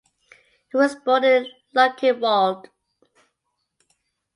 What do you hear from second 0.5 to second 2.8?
He was born in Luckenwalde.